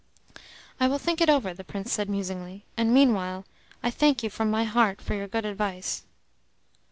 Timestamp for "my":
4.49-4.63